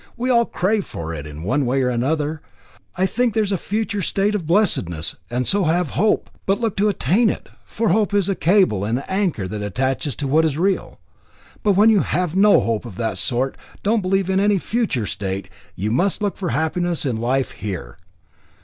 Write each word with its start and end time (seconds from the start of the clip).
We 0.17 0.31
all 0.31 0.45
crave 0.47 0.83
for 0.83 1.13
it 1.13 1.27
in 1.27 1.43
one 1.43 1.63
way 1.63 1.83
or 1.83 1.91
other. 1.91 2.41
Some 2.97 3.05
think 3.05 3.35
there's 3.35 3.51
a 3.51 3.55
future 3.55 4.01
state 4.01 4.33
of 4.33 4.47
blessedness 4.47 5.15
and 5.29 5.47
so 5.47 5.65
have 5.65 5.91
hope, 5.91 6.27
and 6.47 6.59
look 6.59 6.75
to 6.77 6.89
attain 6.89 7.27
to 7.27 7.35
it, 7.35 7.49
for 7.65 7.89
hope 7.89 8.11
is 8.11 8.27
a 8.27 8.33
cable 8.33 8.83
and 8.83 9.03
anchor 9.07 9.47
that 9.47 9.61
attaches 9.61 10.15
to 10.15 10.27
what 10.27 10.43
is 10.43 10.57
real. 10.57 10.99
But 11.61 11.73
when 11.73 11.91
you 11.91 11.99
have 11.99 12.35
no 12.35 12.61
hope 12.61 12.85
of 12.85 12.95
that 12.95 13.19
sort, 13.19 13.55
don't 13.83 14.01
believe 14.01 14.27
in 14.27 14.39
any 14.39 14.57
future 14.57 15.05
state, 15.05 15.51
you 15.75 15.91
must 15.91 16.19
look 16.19 16.35
for 16.35 16.49
happiness 16.49 17.05
in 17.05 17.17
life 17.17 17.51
here. 17.51 17.99